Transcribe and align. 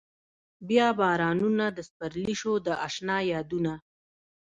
بيا 0.67 0.87
بارانونه 0.99 1.65
د 1.77 1.79
سپرلي 1.89 2.35
شو 2.41 2.53
د 2.65 2.67
اشنا 2.87 3.17
يادونه 3.31 3.73